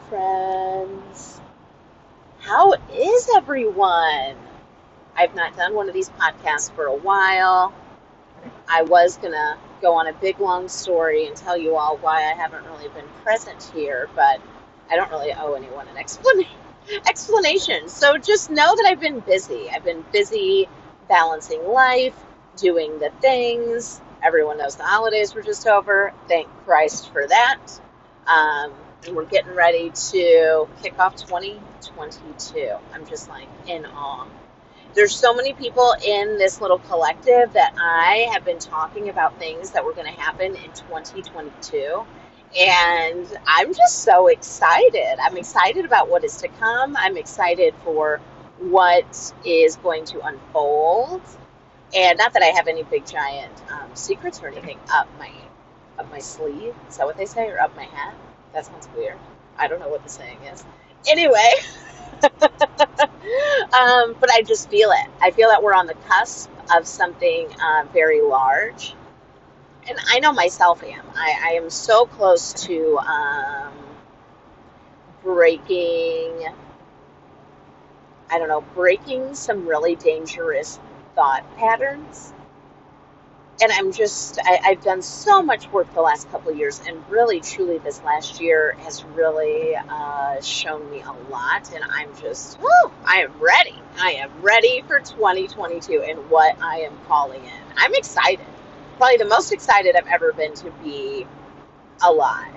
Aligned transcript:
Friends. 0.00 1.40
How 2.40 2.74
is 2.92 3.28
everyone? 3.34 4.36
I've 5.16 5.34
not 5.34 5.56
done 5.56 5.74
one 5.74 5.88
of 5.88 5.94
these 5.94 6.10
podcasts 6.10 6.70
for 6.72 6.84
a 6.84 6.94
while. 6.94 7.72
I 8.68 8.82
was 8.82 9.16
going 9.16 9.32
to 9.32 9.56
go 9.80 9.94
on 9.94 10.06
a 10.06 10.12
big 10.12 10.38
long 10.38 10.68
story 10.68 11.26
and 11.26 11.34
tell 11.34 11.56
you 11.56 11.76
all 11.76 11.96
why 11.98 12.30
I 12.30 12.34
haven't 12.34 12.64
really 12.64 12.88
been 12.88 13.06
present 13.22 13.70
here, 13.74 14.10
but 14.14 14.40
I 14.90 14.96
don't 14.96 15.10
really 15.10 15.32
owe 15.32 15.54
anyone 15.54 15.88
an 15.88 15.96
explanation. 17.06 17.88
So 17.88 18.18
just 18.18 18.50
know 18.50 18.76
that 18.76 18.86
I've 18.86 19.00
been 19.00 19.20
busy. 19.20 19.70
I've 19.70 19.84
been 19.84 20.04
busy 20.12 20.68
balancing 21.08 21.66
life, 21.68 22.14
doing 22.56 22.98
the 22.98 23.10
things. 23.22 24.00
Everyone 24.22 24.58
knows 24.58 24.76
the 24.76 24.84
holidays 24.84 25.34
were 25.34 25.42
just 25.42 25.66
over. 25.66 26.12
Thank 26.28 26.48
Christ 26.64 27.10
for 27.12 27.26
that. 27.26 27.60
Um, 28.26 28.72
and 29.04 29.16
we're 29.16 29.24
getting 29.26 29.54
ready 29.54 29.90
to 29.90 30.68
kick 30.82 30.98
off 30.98 31.16
2022. 31.16 32.72
I'm 32.94 33.06
just 33.06 33.28
like 33.28 33.48
in 33.66 33.86
awe. 33.86 34.26
There's 34.94 35.14
so 35.14 35.34
many 35.34 35.52
people 35.52 35.94
in 36.04 36.38
this 36.38 36.60
little 36.60 36.78
collective 36.78 37.52
that 37.52 37.74
I 37.78 38.28
have 38.32 38.44
been 38.44 38.58
talking 38.58 39.08
about 39.08 39.38
things 39.38 39.70
that 39.72 39.84
were 39.84 39.92
going 39.92 40.06
to 40.12 40.20
happen 40.20 40.56
in 40.56 40.72
2022. 40.72 42.04
And 42.58 43.26
I'm 43.46 43.74
just 43.74 44.02
so 44.02 44.28
excited. 44.28 45.18
I'm 45.22 45.36
excited 45.36 45.84
about 45.84 46.08
what 46.08 46.24
is 46.24 46.38
to 46.38 46.48
come. 46.48 46.96
I'm 46.96 47.16
excited 47.16 47.74
for 47.84 48.20
what 48.58 49.34
is 49.44 49.76
going 49.76 50.06
to 50.06 50.20
unfold. 50.22 51.20
And 51.94 52.18
not 52.18 52.32
that 52.32 52.42
I 52.42 52.46
have 52.46 52.68
any 52.68 52.82
big 52.84 53.06
giant 53.06 53.52
um, 53.70 53.90
secrets 53.94 54.42
or 54.42 54.48
anything 54.48 54.78
up 54.92 55.08
my 55.18 55.30
up 55.98 56.10
my 56.10 56.18
sleeve. 56.18 56.74
Is 56.88 56.96
that 56.96 57.06
what 57.06 57.16
they 57.16 57.26
say? 57.26 57.48
Or 57.48 57.60
up 57.60 57.74
my 57.76 57.84
hat? 57.84 58.14
That 58.52 58.66
sounds 58.66 58.88
weird. 58.96 59.18
I 59.58 59.68
don't 59.68 59.80
know 59.80 59.88
what 59.88 60.02
the 60.02 60.08
saying 60.10 60.38
is. 60.52 60.64
Anyway, 61.08 61.50
um, 62.22 64.16
but 64.20 64.30
I 64.30 64.42
just 64.46 64.70
feel 64.70 64.90
it. 64.90 65.10
I 65.20 65.30
feel 65.30 65.48
that 65.48 65.62
we're 65.62 65.74
on 65.74 65.86
the 65.86 65.94
cusp 66.08 66.50
of 66.74 66.86
something 66.86 67.48
uh, 67.60 67.84
very 67.92 68.22
large. 68.22 68.94
And 69.88 69.98
I 70.08 70.18
know 70.18 70.32
myself 70.32 70.82
am. 70.82 71.04
I, 71.14 71.50
I 71.50 71.50
am 71.54 71.70
so 71.70 72.06
close 72.06 72.52
to 72.64 72.98
um, 72.98 73.72
breaking, 75.22 76.46
I 78.30 78.38
don't 78.38 78.48
know, 78.48 78.64
breaking 78.74 79.34
some 79.34 79.66
really 79.66 79.94
dangerous 79.96 80.78
thought 81.14 81.44
patterns 81.56 82.32
and 83.60 83.72
I'm 83.72 83.92
just, 83.92 84.38
I, 84.44 84.60
have 84.62 84.82
done 84.82 85.00
so 85.00 85.42
much 85.42 85.70
work 85.72 85.92
the 85.94 86.02
last 86.02 86.30
couple 86.30 86.50
of 86.50 86.58
years, 86.58 86.80
and 86.86 87.02
really, 87.08 87.40
truly, 87.40 87.78
this 87.78 88.02
last 88.02 88.40
year 88.40 88.76
has 88.80 89.02
really 89.04 89.74
uh, 89.74 90.40
shown 90.42 90.90
me 90.90 91.00
a 91.00 91.12
lot. 91.30 91.72
And 91.74 91.82
I'm 91.88 92.14
just, 92.20 92.60
whoo, 92.60 92.90
I 93.04 93.22
am 93.22 93.32
ready. 93.40 93.74
I 93.98 94.12
am 94.12 94.30
ready 94.42 94.82
for 94.86 95.00
2022 95.00 96.02
and 96.02 96.30
what 96.30 96.60
I 96.62 96.80
am 96.80 96.92
calling 97.08 97.42
in. 97.42 97.60
I'm 97.76 97.94
excited. 97.94 98.44
Probably 98.98 99.16
the 99.16 99.24
most 99.24 99.52
excited 99.52 99.96
I've 99.96 100.06
ever 100.06 100.32
been 100.32 100.54
to 100.54 100.70
be 100.82 101.26
alive. 102.02 102.52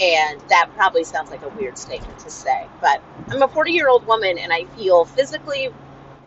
And 0.00 0.40
that 0.48 0.70
probably 0.74 1.04
sounds 1.04 1.30
like 1.30 1.42
a 1.42 1.48
weird 1.50 1.78
statement 1.78 2.18
to 2.20 2.30
say, 2.30 2.66
but 2.80 3.00
I'm 3.28 3.42
a 3.42 3.48
40 3.48 3.70
year 3.70 3.88
old 3.88 4.06
woman 4.06 4.38
and 4.38 4.52
I 4.52 4.64
feel 4.76 5.04
physically 5.04 5.68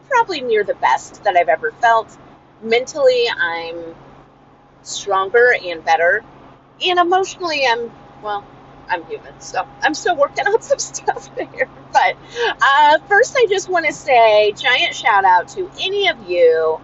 probably 0.08 0.40
near 0.40 0.64
the 0.64 0.76
best 0.76 1.26
that 1.26 1.36
I've 1.36 1.50
ever 1.50 1.72
felt 1.82 2.18
mentally 2.62 3.26
I'm 3.30 3.96
stronger 4.84 5.54
and 5.64 5.84
better. 5.84 6.24
And 6.86 7.00
emotionally 7.00 7.66
I'm 7.68 7.92
well, 8.24 8.46
I'm 8.90 9.06
human, 9.06 9.40
so 9.40 9.68
I'm 9.82 9.94
still 9.94 10.16
working 10.16 10.48
on 10.48 10.62
some 10.62 10.80
stuff 10.80 11.34
there. 11.36 11.70
But 11.94 12.16
uh, 12.62 13.00
first, 13.08 13.36
I 13.38 13.46
just 13.50 13.70
want 13.70 13.86
to 13.86 13.94
say 13.94 14.52
giant 14.54 14.96
shout 14.96 15.26
out 15.26 15.48
to 15.50 15.70
any 15.82 16.08
of 16.08 16.30
you 16.30 16.80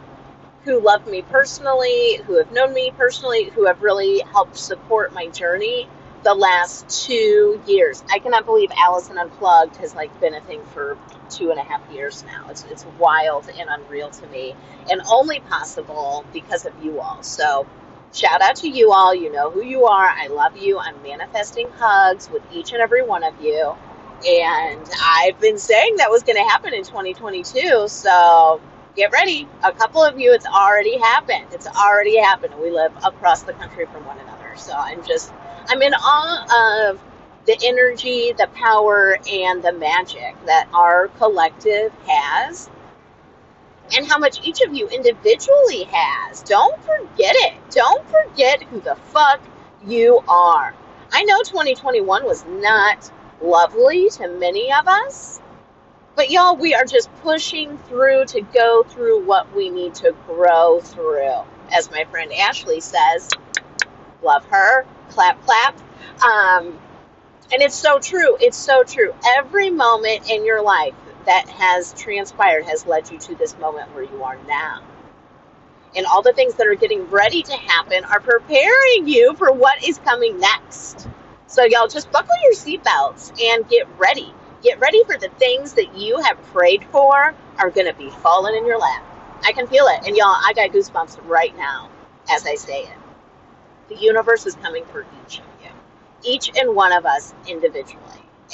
who 0.64 0.80
love 0.80 1.06
me 1.08 1.22
personally, 1.24 2.18
who 2.26 2.38
have 2.38 2.52
known 2.52 2.74
me 2.74 2.92
personally, 2.98 3.46
who 3.50 3.66
have 3.66 3.82
really 3.82 4.22
helped 4.32 4.58
support 4.58 5.14
my 5.14 5.28
journey 5.28 5.90
the 6.24 6.34
last 6.36 7.06
two 7.08 7.62
years. 7.68 8.04
I 8.12 8.20
cannot 8.20 8.46
believe 8.46 8.72
Allison 8.78 9.18
Unplugged 9.18 9.78
has 9.78 9.96
like 9.96 10.18
been 10.20 10.36
a 10.36 10.42
thing 10.42 10.64
for 10.74 10.98
two 11.30 11.52
and 11.52 11.60
a 11.60 11.64
half 11.64 11.82
years 11.92 12.24
now. 12.26 12.50
It's 12.50 12.66
it's 12.66 12.86
wild 13.00 13.50
and 13.50 13.70
unreal 13.70 14.10
to 14.12 14.28
me, 14.28 14.56
and 14.92 15.02
only 15.12 15.42
possible 15.42 16.26
because 16.34 16.66
of 16.66 16.74
you 16.84 17.00
all. 17.02 17.24
So. 17.24 17.68
Shout 18.14 18.42
out 18.42 18.58
to 18.58 18.70
you 18.70 18.94
all. 18.94 19.14
You 19.16 19.32
know 19.32 19.52
who 19.52 19.64
you 19.64 19.86
are. 19.86 20.08
I 20.08 20.28
love 20.28 20.58
you. 20.58 20.80
I'm 20.80 21.02
manifesting 21.04 21.68
hugs 21.78 22.30
with 22.32 22.44
each 22.54 22.72
and 22.74 22.82
every 22.82 23.04
one 23.04 23.24
of 23.24 23.34
you. 23.42 23.76
And 24.28 24.90
I've 25.04 25.40
been 25.40 25.58
saying 25.60 25.98
that 25.98 26.10
was 26.12 26.24
going 26.24 26.38
to 26.38 26.44
happen 26.50 26.74
in 26.74 26.84
2022. 26.84 27.88
So 27.90 28.62
get 28.96 29.12
ready. 29.12 29.48
A 29.64 29.74
couple 29.74 30.04
of 30.04 30.20
you, 30.20 30.34
it's 30.34 30.46
already 30.48 30.98
happened. 31.00 31.48
It's 31.52 31.68
already 31.68 32.18
happened. 32.20 32.56
We 32.62 32.72
live 32.72 32.94
across 33.06 33.44
the 33.44 33.54
country 33.54 33.86
from 33.88 34.06
one 34.06 34.20
another. 34.20 34.54
So 34.58 34.74
I'm 34.76 35.04
just 35.04 35.34
I'm 35.68 35.82
in 35.82 35.94
awe 35.94 36.90
of 36.90 37.00
the 37.46 37.58
energy, 37.64 38.34
the 38.38 38.48
power, 38.56 39.18
and 39.32 39.64
the 39.64 39.74
magic 39.74 40.36
that 40.46 40.68
our 40.74 41.10
collective 41.20 41.92
has, 42.08 42.70
and 43.96 44.08
how 44.08 44.18
much 44.18 44.46
each 44.48 44.62
of 44.62 44.74
you 44.74 44.88
individually 44.88 45.88
has. 45.92 46.42
Don't 46.44 46.82
forget 46.84 47.36
it. 47.36 47.54
Don't 47.72 48.06
forget 48.10 48.64
who 48.64 48.80
the 48.80 48.96
fuck 48.96 49.42
you 49.86 50.24
are. 50.28 50.74
I 51.12 51.24
know 51.24 51.42
2021 51.44 52.26
was 52.26 52.46
not 52.46 53.12
lovely 53.42 54.10
to 54.12 54.28
many 54.28 54.72
of 54.72 54.88
us, 54.88 55.42
but 56.16 56.30
y'all, 56.30 56.56
we 56.56 56.74
are 56.76 56.86
just 56.86 57.14
pushing 57.22 57.78
through 57.90 58.26
to 58.26 58.42
go 58.42 58.84
through 58.84 59.26
what 59.26 59.54
we 59.56 59.70
need 59.70 59.96
to 59.96 60.16
grow 60.28 60.80
through. 60.80 61.42
As 61.72 61.90
my 61.92 62.06
friend 62.06 62.32
Ashley 62.34 62.80
says, 62.80 63.30
love 64.24 64.46
her 64.46 64.86
clap, 65.10 65.44
clap. 65.46 65.78
Um, 66.24 66.80
and 67.52 67.62
it's 67.62 67.76
so 67.76 68.00
true. 68.00 68.38
It's 68.40 68.58
so 68.58 68.84
true. 68.84 69.14
Every 69.38 69.70
moment 69.70 70.30
in 70.30 70.46
your 70.46 70.64
life 70.64 70.96
that 71.26 71.48
has 71.50 71.94
transpired 71.94 72.66
has 72.66 72.86
led 72.86 73.10
you 73.12 73.18
to 73.20 73.36
this 73.36 73.58
moment 73.60 73.94
where 73.94 74.04
you 74.04 74.24
are 74.24 74.38
now. 74.48 74.82
And 75.96 76.06
all 76.08 76.22
the 76.22 76.34
things 76.34 76.56
that 76.56 76.68
are 76.68 76.76
getting 76.76 77.10
ready 77.10 77.44
to 77.44 77.54
happen 77.54 78.04
are 78.06 78.20
preparing 78.20 79.08
you 79.08 79.36
for 79.36 79.52
what 79.52 79.88
is 79.88 80.00
coming 80.00 80.40
next. 80.40 81.08
So, 81.46 81.64
y'all, 81.66 81.88
just 81.88 82.12
buckle 82.12 82.36
your 82.44 82.54
seatbelts 82.54 83.40
and 83.42 83.68
get 83.70 83.88
ready. 84.00 84.34
Get 84.64 84.80
ready 84.80 85.04
for 85.04 85.18
the 85.18 85.30
things 85.38 85.74
that 85.74 85.96
you 85.96 86.20
have 86.22 86.42
prayed 86.46 86.84
for 86.86 87.36
are 87.60 87.70
going 87.70 87.86
to 87.86 87.94
be 87.94 88.10
falling 88.10 88.56
in 88.56 88.66
your 88.66 88.80
lap. 88.80 89.06
I 89.46 89.52
can 89.52 89.68
feel 89.68 89.86
it. 89.88 90.08
And, 90.08 90.18
y'all, 90.18 90.28
I 90.30 90.54
got 90.56 90.72
goosebumps 90.72 91.20
right 91.28 91.56
now 91.56 91.92
as 92.32 92.48
I 92.48 92.56
say 92.56 92.84
it. 92.84 93.03
The 93.90 93.96
universe 93.96 94.46
is 94.46 94.56
coming 94.56 94.86
for 94.86 95.06
each 95.26 95.40
of 95.40 95.46
you, 95.64 95.70
each 96.24 96.52
and 96.58 96.76
one 96.76 96.94
of 96.94 97.06
us 97.06 97.34
individually. 97.48 98.00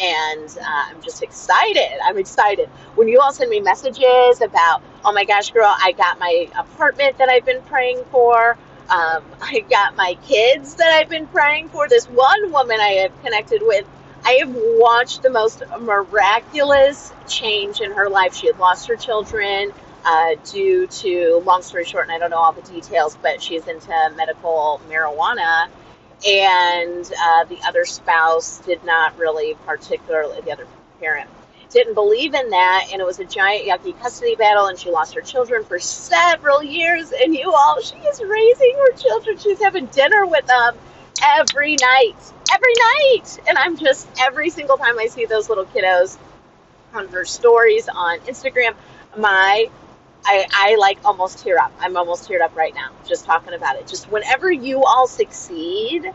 And 0.01 0.49
uh, 0.59 0.63
I'm 0.87 1.01
just 1.01 1.23
excited. 1.23 1.99
I'm 2.03 2.17
excited. 2.17 2.69
When 2.95 3.07
you 3.07 3.19
all 3.19 3.33
send 3.33 3.49
me 3.49 3.59
messages 3.59 4.41
about, 4.41 4.81
oh 5.03 5.11
my 5.13 5.25
gosh, 5.25 5.51
girl, 5.51 5.73
I 5.81 5.91
got 5.93 6.19
my 6.19 6.49
apartment 6.57 7.17
that 7.17 7.29
I've 7.29 7.45
been 7.45 7.61
praying 7.63 8.03
for. 8.11 8.57
Um, 8.89 9.23
I 9.41 9.65
got 9.69 9.95
my 9.95 10.17
kids 10.23 10.75
that 10.75 10.91
I've 10.93 11.09
been 11.09 11.27
praying 11.27 11.69
for. 11.69 11.87
This 11.87 12.05
one 12.05 12.51
woman 12.51 12.79
I 12.79 12.93
have 13.03 13.23
connected 13.23 13.61
with, 13.63 13.85
I 14.25 14.33
have 14.39 14.53
watched 14.53 15.21
the 15.21 15.29
most 15.29 15.63
miraculous 15.79 17.13
change 17.27 17.81
in 17.81 17.91
her 17.91 18.09
life. 18.09 18.35
She 18.35 18.47
had 18.47 18.59
lost 18.59 18.87
her 18.87 18.95
children 18.95 19.71
uh, 20.05 20.35
due 20.51 20.87
to, 20.87 21.41
long 21.45 21.61
story 21.61 21.85
short, 21.85 22.05
and 22.05 22.11
I 22.11 22.19
don't 22.19 22.29
know 22.29 22.37
all 22.37 22.53
the 22.53 22.61
details, 22.61 23.17
but 23.21 23.41
she's 23.41 23.67
into 23.67 24.11
medical 24.15 24.81
marijuana. 24.89 25.67
And 26.27 27.05
uh, 27.05 27.45
the 27.45 27.59
other 27.65 27.85
spouse 27.85 28.59
did 28.59 28.83
not 28.83 29.17
really, 29.17 29.55
particularly, 29.65 30.41
the 30.41 30.51
other 30.51 30.67
parent 30.99 31.29
didn't 31.69 31.93
believe 31.93 32.33
in 32.33 32.49
that. 32.49 32.89
And 32.91 33.01
it 33.01 33.05
was 33.05 33.19
a 33.19 33.25
giant, 33.25 33.65
yucky 33.67 33.97
custody 33.99 34.35
battle. 34.35 34.65
And 34.67 34.77
she 34.77 34.89
lost 34.91 35.13
her 35.15 35.21
children 35.21 35.63
for 35.63 35.79
several 35.79 36.63
years. 36.63 37.11
And 37.11 37.33
you 37.33 37.53
all, 37.53 37.79
she 37.81 37.97
is 37.97 38.21
raising 38.21 38.75
her 38.75 38.91
children. 38.93 39.37
She's 39.37 39.61
having 39.61 39.85
dinner 39.87 40.25
with 40.25 40.45
them 40.45 40.75
every 41.23 41.77
night. 41.81 42.17
Every 42.53 42.73
night. 42.73 43.39
And 43.47 43.57
I'm 43.57 43.77
just, 43.77 44.07
every 44.19 44.49
single 44.49 44.77
time 44.77 44.97
I 44.99 45.07
see 45.07 45.25
those 45.25 45.49
little 45.49 45.65
kiddos 45.65 46.17
on 46.93 47.07
her 47.09 47.23
stories 47.23 47.87
on 47.87 48.19
Instagram, 48.21 48.73
my 49.17 49.69
I, 50.25 50.45
I 50.51 50.75
like 50.77 50.99
almost 51.05 51.39
tear 51.39 51.59
up. 51.59 51.73
I'm 51.79 51.97
almost 51.97 52.29
teared 52.29 52.41
up 52.41 52.55
right 52.55 52.75
now 52.75 52.91
just 53.07 53.25
talking 53.25 53.53
about 53.53 53.77
it. 53.77 53.87
Just 53.87 54.11
whenever 54.11 54.51
you 54.51 54.83
all 54.83 55.07
succeed, 55.07 56.05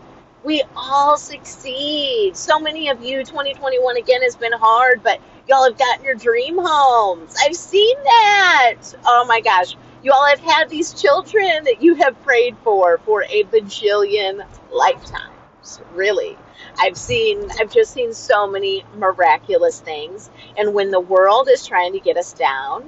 we 0.44 0.62
all 0.76 1.16
succeed. 1.16 2.36
So 2.36 2.60
many 2.60 2.90
of 2.90 3.02
you, 3.02 3.24
2021 3.24 3.96
again 3.96 4.22
has 4.22 4.36
been 4.36 4.52
hard, 4.52 5.02
but 5.02 5.20
y'all 5.48 5.64
have 5.64 5.78
gotten 5.78 6.04
your 6.04 6.14
dream 6.14 6.56
homes. 6.58 7.34
I've 7.42 7.56
seen 7.56 7.96
that. 8.04 8.76
Oh 9.06 9.24
my 9.28 9.40
gosh. 9.40 9.76
You 10.02 10.12
all 10.12 10.26
have 10.26 10.40
had 10.40 10.68
these 10.70 10.94
children 11.00 11.64
that 11.64 11.82
you 11.82 11.94
have 11.96 12.20
prayed 12.22 12.56
for 12.62 12.98
for 12.98 13.24
a 13.24 13.44
bajillion 13.44 14.46
lifetimes. 14.72 15.80
really. 15.94 16.38
I've 16.78 16.96
seen, 16.98 17.50
I've 17.60 17.72
just 17.72 17.92
seen 17.92 18.12
so 18.14 18.46
many 18.46 18.84
miraculous 18.96 19.80
things. 19.80 20.30
And 20.58 20.74
when 20.74 20.90
the 20.90 21.00
world 21.00 21.48
is 21.50 21.66
trying 21.66 21.94
to 21.94 22.00
get 22.00 22.16
us 22.16 22.32
down, 22.34 22.84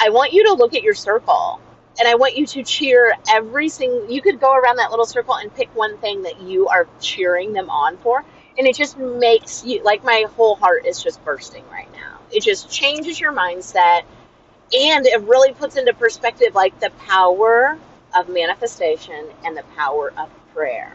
I 0.00 0.10
want 0.10 0.32
you 0.32 0.44
to 0.48 0.54
look 0.54 0.74
at 0.74 0.82
your 0.82 0.94
circle 0.94 1.60
and 1.98 2.08
I 2.08 2.14
want 2.16 2.36
you 2.36 2.46
to 2.46 2.62
cheer 2.62 3.14
every 3.28 3.68
single. 3.68 4.10
You 4.10 4.20
could 4.20 4.40
go 4.40 4.52
around 4.54 4.76
that 4.76 4.90
little 4.90 5.06
circle 5.06 5.34
and 5.36 5.54
pick 5.54 5.74
one 5.74 5.96
thing 5.98 6.22
that 6.22 6.40
you 6.40 6.68
are 6.68 6.88
cheering 7.00 7.52
them 7.52 7.70
on 7.70 7.96
for, 7.98 8.24
and 8.58 8.66
it 8.66 8.76
just 8.76 8.98
makes 8.98 9.64
you 9.64 9.82
like 9.84 10.02
my 10.04 10.26
whole 10.36 10.56
heart 10.56 10.86
is 10.86 11.02
just 11.02 11.24
bursting 11.24 11.64
right 11.70 11.90
now. 11.92 12.18
It 12.32 12.42
just 12.42 12.70
changes 12.70 13.20
your 13.20 13.32
mindset, 13.32 14.02
and 14.76 15.06
it 15.06 15.20
really 15.22 15.52
puts 15.52 15.76
into 15.76 15.94
perspective 15.94 16.54
like 16.54 16.78
the 16.80 16.90
power 17.06 17.78
of 18.16 18.28
manifestation 18.28 19.26
and 19.44 19.56
the 19.56 19.64
power 19.76 20.12
of 20.16 20.28
prayer. 20.52 20.92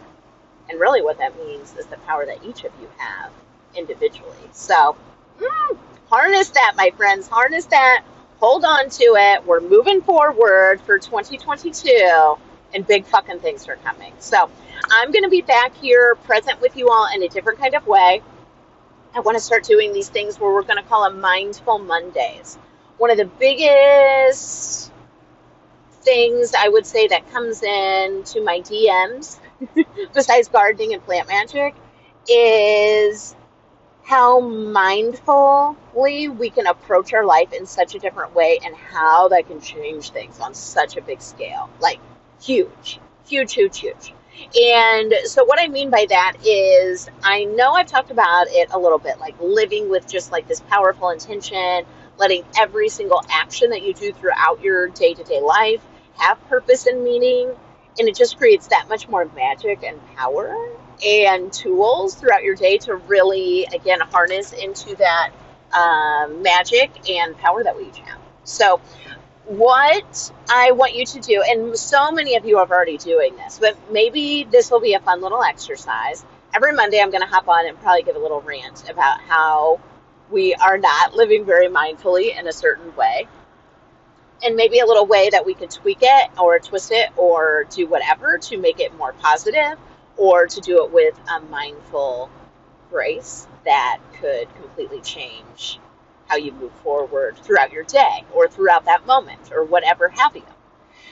And 0.69 0.79
really, 0.79 1.01
what 1.01 1.17
that 1.19 1.37
means 1.37 1.75
is 1.77 1.85
the 1.87 1.97
power 1.97 2.25
that 2.25 2.43
each 2.43 2.63
of 2.63 2.71
you 2.81 2.89
have 2.97 3.31
individually. 3.75 4.49
So, 4.51 4.95
mm, 5.39 5.77
harness 6.09 6.49
that, 6.49 6.73
my 6.75 6.91
friends. 6.97 7.27
Harness 7.27 7.65
that 7.67 8.03
hold 8.39 8.63
on 8.65 8.89
to 8.89 9.03
it. 9.03 9.45
We're 9.45 9.61
moving 9.61 10.01
forward 10.01 10.81
for 10.81 10.97
2022, 10.97 12.35
and 12.73 12.87
big 12.87 13.05
fucking 13.05 13.39
things 13.39 13.67
are 13.67 13.75
coming. 13.77 14.13
So 14.19 14.49
I'm 14.89 15.11
going 15.11 15.23
to 15.23 15.29
be 15.29 15.41
back 15.41 15.75
here 15.75 16.15
present 16.15 16.61
with 16.61 16.75
you 16.75 16.89
all 16.89 17.07
in 17.13 17.23
a 17.23 17.27
different 17.27 17.59
kind 17.59 17.75
of 17.75 17.85
way. 17.85 18.21
I 19.13 19.19
want 19.21 19.37
to 19.37 19.43
start 19.43 19.63
doing 19.63 19.91
these 19.91 20.09
things 20.09 20.39
where 20.39 20.53
we're 20.53 20.63
going 20.63 20.81
to 20.81 20.87
call 20.87 21.09
them 21.09 21.19
mindful 21.19 21.79
Mondays. 21.79 22.57
One 22.97 23.11
of 23.11 23.17
the 23.17 23.25
biggest 23.25 24.91
things 26.01 26.53
I 26.57 26.69
would 26.69 26.85
say 26.85 27.07
that 27.07 27.29
comes 27.31 27.61
in 27.63 28.23
to 28.25 28.43
my 28.43 28.61
DMs, 28.61 29.39
besides 30.13 30.47
gardening 30.47 30.93
and 30.93 31.03
plant 31.03 31.27
magic, 31.27 31.75
is 32.29 33.35
how 34.09 34.41
mindfully 34.41 36.35
we 36.35 36.49
can 36.49 36.65
approach 36.65 37.13
our 37.13 37.23
life 37.23 37.53
in 37.53 37.67
such 37.67 37.93
a 37.93 37.99
different 37.99 38.33
way 38.33 38.57
and 38.65 38.75
how 38.75 39.27
that 39.27 39.47
can 39.47 39.61
change 39.61 40.09
things 40.09 40.39
on 40.39 40.51
such 40.55 40.97
a 40.97 41.01
big 41.03 41.21
scale. 41.21 41.69
Like, 41.79 41.99
huge, 42.41 42.99
huge, 43.27 43.53
huge, 43.53 43.77
huge. 43.77 44.15
And 44.59 45.13
so, 45.25 45.45
what 45.45 45.59
I 45.59 45.67
mean 45.67 45.91
by 45.91 46.07
that 46.09 46.37
is, 46.43 47.07
I 47.21 47.43
know 47.43 47.73
I've 47.73 47.85
talked 47.85 48.09
about 48.09 48.47
it 48.49 48.69
a 48.71 48.79
little 48.79 48.97
bit, 48.97 49.19
like 49.19 49.35
living 49.39 49.91
with 49.91 50.09
just 50.09 50.31
like 50.31 50.47
this 50.47 50.61
powerful 50.61 51.11
intention, 51.11 51.85
letting 52.17 52.43
every 52.59 52.89
single 52.89 53.21
action 53.29 53.69
that 53.69 53.83
you 53.83 53.93
do 53.93 54.11
throughout 54.11 54.59
your 54.63 54.87
day 54.87 55.13
to 55.13 55.23
day 55.23 55.39
life 55.39 55.81
have 56.17 56.43
purpose 56.49 56.87
and 56.87 57.03
meaning. 57.03 57.51
And 57.99 58.09
it 58.09 58.15
just 58.15 58.39
creates 58.39 58.69
that 58.69 58.87
much 58.89 59.07
more 59.07 59.25
magic 59.35 59.83
and 59.83 59.99
power 60.15 60.55
and 61.05 61.51
tools 61.51 62.15
throughout 62.15 62.43
your 62.43 62.55
day 62.55 62.77
to 62.79 62.95
really, 62.95 63.65
again, 63.73 63.99
harness 63.99 64.53
into 64.53 64.95
that 64.97 65.31
um, 65.73 66.41
magic 66.41 66.91
and 67.09 67.37
power 67.37 67.63
that 67.63 67.75
we 67.77 67.87
each 67.87 67.99
have. 67.99 68.19
So, 68.43 68.81
what 69.45 70.31
I 70.49 70.71
want 70.71 70.93
you 70.95 71.05
to 71.05 71.19
do, 71.19 71.43
and 71.45 71.77
so 71.77 72.11
many 72.11 72.35
of 72.35 72.45
you 72.45 72.57
are 72.59 72.67
already 72.69 72.97
doing 72.97 73.35
this, 73.35 73.57
but 73.59 73.75
maybe 73.91 74.47
this 74.51 74.69
will 74.69 74.79
be 74.79 74.93
a 74.93 74.99
fun 74.99 75.21
little 75.21 75.43
exercise. 75.43 76.23
Every 76.53 76.73
Monday, 76.73 76.99
I'm 76.99 77.09
going 77.09 77.21
to 77.21 77.27
hop 77.27 77.47
on 77.47 77.67
and 77.67 77.79
probably 77.79 78.03
give 78.03 78.15
a 78.15 78.19
little 78.19 78.41
rant 78.41 78.89
about 78.89 79.21
how 79.21 79.79
we 80.29 80.53
are 80.55 80.77
not 80.77 81.15
living 81.15 81.45
very 81.45 81.67
mindfully 81.67 82.37
in 82.37 82.47
a 82.47 82.51
certain 82.51 82.95
way. 82.95 83.27
And 84.43 84.55
maybe 84.55 84.79
a 84.79 84.85
little 84.85 85.05
way 85.05 85.29
that 85.31 85.45
we 85.45 85.53
could 85.53 85.69
tweak 85.69 85.99
it 86.01 86.29
or 86.39 86.59
twist 86.59 86.91
it 86.91 87.09
or 87.17 87.65
do 87.71 87.87
whatever 87.87 88.37
to 88.37 88.57
make 88.57 88.79
it 88.79 88.95
more 88.97 89.13
positive 89.13 89.77
or 90.19 90.47
to 90.47 90.61
do 90.61 90.83
it 90.83 90.91
with 90.91 91.19
a 91.31 91.39
mindful 91.39 92.29
grace 92.91 93.47
that 93.65 93.99
could 94.19 94.53
completely 94.55 95.01
change 95.01 95.79
how 96.27 96.35
you 96.35 96.51
move 96.51 96.73
forward 96.83 97.37
throughout 97.37 97.71
your 97.71 97.83
day 97.85 98.25
or 98.33 98.47
throughout 98.47 98.85
that 98.85 99.07
moment 99.07 99.51
or 99.51 99.63
whatever 99.63 100.09
have 100.09 100.35
you. 100.35 100.43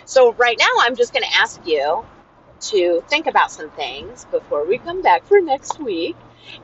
So, 0.06 0.34
right 0.34 0.58
now, 0.60 0.70
I'm 0.82 0.96
just 0.96 1.14
going 1.14 1.24
to 1.24 1.36
ask 1.38 1.66
you 1.66 2.06
to 2.60 3.04
think 3.08 3.28
about 3.28 3.52
some 3.52 3.70
things 3.72 4.26
before 4.26 4.66
we 4.66 4.78
come 4.78 5.02
back 5.02 5.26
for 5.26 5.40
next 5.40 5.80
week. 5.80 6.18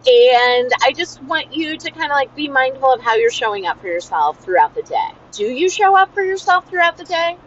And 0.08 0.72
I 0.84 0.94
just 0.96 1.22
want 1.24 1.56
you 1.56 1.78
to 1.78 1.92
kind 1.92 2.12
of 2.12 2.16
like 2.16 2.36
be 2.36 2.48
mindful 2.50 2.94
of 2.94 3.02
how 3.02 3.16
you're 3.16 3.32
showing 3.32 3.66
up 3.66 3.82
for 3.82 3.88
yourself 3.88 4.44
throughout 4.44 4.76
the 4.76 4.82
day. 4.84 5.10
Do 5.32 5.46
you 5.46 5.70
show 5.70 5.98
up 5.98 6.14
for 6.14 6.24
yourself 6.24 6.70
throughout 6.70 6.98
the 6.98 7.06
day? 7.06 7.38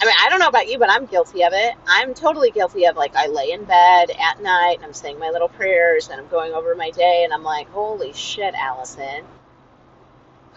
I 0.00 0.04
mean, 0.04 0.14
I 0.20 0.28
don't 0.28 0.38
know 0.38 0.48
about 0.48 0.68
you, 0.68 0.78
but 0.78 0.90
I'm 0.90 1.06
guilty 1.06 1.42
of 1.42 1.52
it. 1.52 1.74
I'm 1.88 2.14
totally 2.14 2.52
guilty 2.52 2.86
of 2.86 2.96
like 2.96 3.16
I 3.16 3.26
lay 3.26 3.50
in 3.50 3.64
bed 3.64 4.10
at 4.10 4.40
night 4.40 4.76
and 4.76 4.84
I'm 4.84 4.92
saying 4.92 5.18
my 5.18 5.30
little 5.30 5.48
prayers 5.48 6.08
and 6.08 6.20
I'm 6.20 6.28
going 6.28 6.52
over 6.52 6.76
my 6.76 6.90
day 6.90 7.22
and 7.24 7.32
I'm 7.32 7.42
like, 7.42 7.68
holy 7.70 8.12
shit, 8.12 8.54
Allison. 8.54 9.24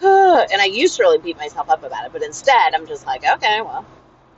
and 0.00 0.60
I 0.60 0.66
used 0.66 0.96
to 0.96 1.02
really 1.02 1.18
beat 1.18 1.36
myself 1.36 1.70
up 1.70 1.82
about 1.82 2.06
it, 2.06 2.12
but 2.12 2.22
instead 2.22 2.74
I'm 2.74 2.86
just 2.86 3.04
like, 3.04 3.24
okay, 3.26 3.62
well, 3.62 3.84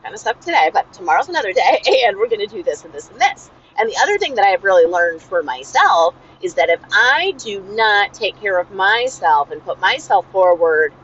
kind 0.03 0.15
of 0.15 0.21
sucked 0.21 0.43
today, 0.43 0.71
but 0.73 0.91
tomorrow's 0.95 1.29
another 1.29 1.53
day 1.53 1.83
and 2.06 2.17
we're 2.17 2.29
going 2.29 2.41
to 2.41 2.47
do 2.47 2.62
this 2.62 2.85
and 2.85 2.93
this 2.95 3.11
and 3.11 3.21
this. 3.21 3.51
And 3.79 3.91
the 3.91 3.97
other 4.03 4.17
thing 4.19 4.37
that 4.37 4.45
I 4.47 4.51
have 4.51 4.65
really 4.65 4.91
learned 4.91 5.21
for 5.21 5.43
myself 5.43 6.15
is 6.41 6.55
that 6.55 6.71
if 6.71 6.81
I 6.93 7.35
do 7.39 7.61
not 7.61 8.15
take 8.15 8.41
care 8.41 8.59
of 8.59 8.71
myself 8.71 9.51
and 9.51 9.62
put 9.62 9.81
myself 9.81 10.31
forward 10.33 10.95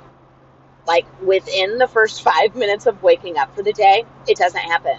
like 0.90 1.06
within 1.22 1.78
the 1.78 1.86
first 1.86 2.20
five 2.20 2.56
minutes 2.56 2.86
of 2.86 3.00
waking 3.00 3.38
up 3.38 3.54
for 3.54 3.62
the 3.62 3.72
day, 3.72 4.04
it 4.26 4.36
doesn't 4.36 4.60
happen. 4.60 4.98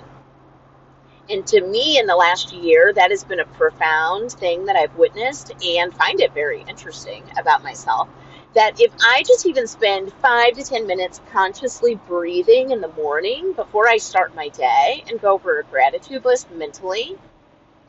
And 1.29 1.45
to 1.47 1.59
me, 1.59 1.99
in 1.99 2.05
the 2.05 2.15
last 2.15 2.53
year, 2.53 2.93
that 2.93 3.11
has 3.11 3.25
been 3.25 3.41
a 3.41 3.45
profound 3.45 4.31
thing 4.31 4.67
that 4.67 4.77
I've 4.77 4.95
witnessed 4.95 5.51
and 5.61 5.93
find 5.93 6.21
it 6.21 6.33
very 6.33 6.61
interesting 6.61 7.25
about 7.37 7.61
myself. 7.61 8.07
That 8.53 8.79
if 8.79 8.93
I 9.01 9.23
just 9.23 9.45
even 9.45 9.67
spend 9.67 10.13
five 10.21 10.53
to 10.53 10.63
10 10.63 10.87
minutes 10.87 11.19
consciously 11.33 11.95
breathing 12.07 12.71
in 12.71 12.79
the 12.79 12.93
morning 12.93 13.51
before 13.51 13.89
I 13.89 13.97
start 13.97 14.33
my 14.33 14.47
day 14.47 15.03
and 15.09 15.19
go 15.19 15.33
over 15.33 15.59
a 15.59 15.63
gratitude 15.65 16.23
list 16.23 16.49
mentally, 16.51 17.17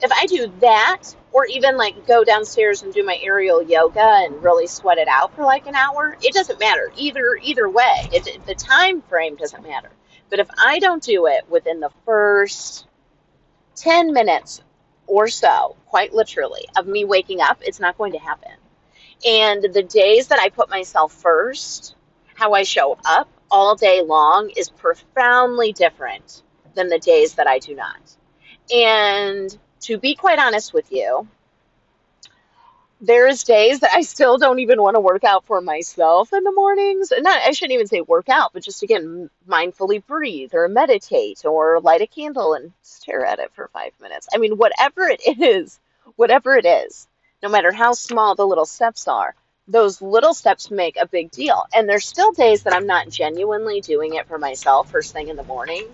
if 0.02 0.10
I 0.12 0.26
do 0.26 0.52
that, 0.60 1.02
or 1.32 1.46
even 1.46 1.76
like 1.76 2.06
go 2.06 2.24
downstairs 2.24 2.82
and 2.82 2.92
do 2.92 3.04
my 3.04 3.18
aerial 3.22 3.62
yoga 3.62 4.00
and 4.00 4.42
really 4.42 4.66
sweat 4.66 4.98
it 4.98 5.08
out 5.08 5.34
for 5.34 5.44
like 5.44 5.66
an 5.66 5.74
hour, 5.74 6.16
it 6.22 6.34
doesn't 6.34 6.60
matter. 6.60 6.92
Either 6.96 7.38
either 7.42 7.68
way, 7.68 8.08
it, 8.12 8.44
the 8.46 8.54
time 8.54 9.00
frame 9.02 9.36
doesn't 9.36 9.62
matter. 9.62 9.90
But 10.28 10.40
if 10.40 10.48
I 10.58 10.78
don't 10.78 11.02
do 11.02 11.26
it 11.26 11.44
within 11.48 11.80
the 11.80 11.90
first 12.04 12.86
10 13.76 14.12
minutes 14.12 14.62
or 15.06 15.28
so, 15.28 15.76
quite 15.86 16.14
literally, 16.14 16.66
of 16.76 16.86
me 16.86 17.04
waking 17.04 17.40
up, 17.40 17.58
it's 17.62 17.80
not 17.80 17.98
going 17.98 18.12
to 18.12 18.18
happen. 18.18 18.52
And 19.26 19.62
the 19.62 19.82
days 19.82 20.28
that 20.28 20.38
I 20.40 20.48
put 20.48 20.68
myself 20.68 21.12
first, 21.12 21.94
how 22.34 22.54
I 22.54 22.62
show 22.62 22.98
up 23.04 23.28
all 23.50 23.76
day 23.76 24.02
long 24.02 24.50
is 24.56 24.70
profoundly 24.70 25.72
different 25.72 26.42
than 26.74 26.88
the 26.88 26.98
days 26.98 27.34
that 27.34 27.46
I 27.46 27.58
do 27.58 27.74
not. 27.74 28.16
And 28.74 29.56
to 29.82 29.98
be 29.98 30.14
quite 30.14 30.38
honest 30.38 30.72
with 30.72 30.90
you, 30.92 31.26
there's 33.00 33.42
days 33.42 33.80
that 33.80 33.90
I 33.92 34.02
still 34.02 34.38
don't 34.38 34.60
even 34.60 34.80
want 34.80 34.94
to 34.94 35.00
work 35.00 35.24
out 35.24 35.44
for 35.44 35.60
myself 35.60 36.32
in 36.32 36.44
the 36.44 36.52
mornings. 36.52 37.12
Not, 37.18 37.40
I 37.42 37.50
shouldn't 37.50 37.74
even 37.74 37.88
say 37.88 38.00
work 38.00 38.28
out, 38.28 38.52
but 38.52 38.62
just 38.62 38.84
again, 38.84 39.28
mindfully 39.48 40.04
breathe 40.06 40.54
or 40.54 40.68
meditate 40.68 41.44
or 41.44 41.80
light 41.80 42.00
a 42.00 42.06
candle 42.06 42.54
and 42.54 42.72
stare 42.82 43.24
at 43.24 43.40
it 43.40 43.50
for 43.54 43.68
five 43.72 43.92
minutes. 44.00 44.28
I 44.32 44.38
mean, 44.38 44.56
whatever 44.56 45.02
it 45.08 45.20
is, 45.40 45.80
whatever 46.14 46.54
it 46.54 46.64
is, 46.64 47.08
no 47.42 47.48
matter 47.48 47.72
how 47.72 47.92
small 47.92 48.36
the 48.36 48.46
little 48.46 48.66
steps 48.66 49.08
are, 49.08 49.34
those 49.66 50.00
little 50.00 50.32
steps 50.32 50.70
make 50.70 50.96
a 50.96 51.06
big 51.06 51.32
deal. 51.32 51.64
And 51.74 51.88
there's 51.88 52.06
still 52.06 52.30
days 52.30 52.62
that 52.62 52.72
I'm 52.72 52.86
not 52.86 53.08
genuinely 53.08 53.80
doing 53.80 54.14
it 54.14 54.28
for 54.28 54.38
myself 54.38 54.92
first 54.92 55.12
thing 55.12 55.28
in 55.28 55.36
the 55.36 55.44
morning 55.44 55.88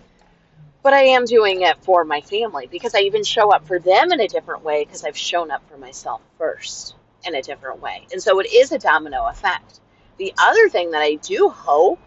but 0.83 0.93
I 0.93 1.03
am 1.03 1.25
doing 1.25 1.63
it 1.63 1.83
for 1.85 2.05
my 2.05 2.21
family 2.21 2.67
because 2.67 2.95
I 2.95 3.01
even 3.01 3.25
show 3.25 3.53
up 3.53 3.67
for 3.67 3.79
them 3.79 4.13
in 4.13 4.21
a 4.21 4.29
different 4.29 4.65
way 4.65 4.85
because 4.85 5.05
I've 5.05 5.17
shown 5.17 5.51
up 5.51 5.69
for 5.69 5.77
myself 5.77 6.21
first 6.39 6.95
in 7.27 7.35
a 7.35 7.43
different 7.43 7.81
way. 7.81 8.07
And 8.13 8.23
so 8.23 8.39
it 8.41 8.53
is 8.53 8.73
a 8.73 8.79
domino 8.79 9.27
effect. 9.27 9.81
The 10.19 10.33
other 10.39 10.69
thing 10.69 10.93
that 10.93 11.03
I 11.03 11.15
do 11.17 11.49
hope 11.49 11.99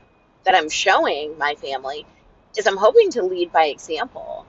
that 0.44 0.56
I'm 0.56 0.70
showing 0.70 1.38
my 1.38 1.56
family 1.56 2.06
is 2.58 2.68
I'm 2.68 2.78
hoping 2.78 3.12
to 3.12 3.24
lead 3.24 3.51
by 3.51 3.66
example. 3.66 4.46